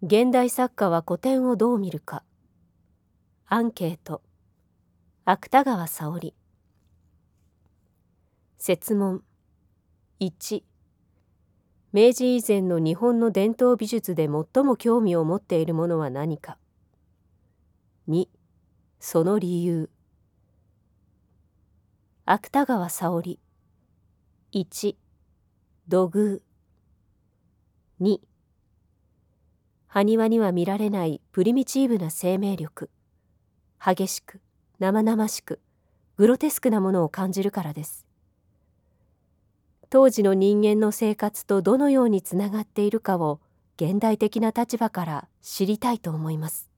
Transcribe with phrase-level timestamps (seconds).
[0.00, 2.22] 現代作家は古典をどう見るか。
[3.46, 4.22] アンケート。
[5.24, 6.34] 芥川沙織。
[8.58, 9.24] 設問。
[10.20, 10.62] 1
[11.92, 16.58] 明治以前の日本の伝統美術で最も興味を持っているものは何か。
[18.08, 18.28] 2
[19.00, 19.90] その理由。
[22.24, 23.40] 芥川沙織。
[24.52, 24.94] 1
[25.88, 26.42] 土偶。
[28.00, 28.20] 2
[29.88, 32.90] 埴輪には見られないプリミチーブな生命力。
[33.84, 34.40] 激しく
[34.78, 35.60] 生々しく
[36.16, 38.06] グロテスクなものを感じるからです。
[39.88, 43.40] 当時の人間の生活とどのようにつながっているかを
[43.80, 46.68] 現代的な立場から知りたいと思います。